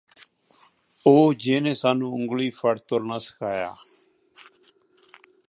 [1.05, 3.69] ਉਹ ਜੀਹਨੇ ਸਾਨੂੰ ਉਂਗਲੀ ਫੜ੍ਹ ਤੁਰਨਾ ਸਿਖਾਇਐ